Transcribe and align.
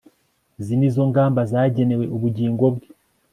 izi 0.59 0.73
nizo 0.77 1.03
ngamba 1.09 1.41
zagenewe 1.51 2.05
ubugingo 2.15 2.63
bwe 2.75 2.87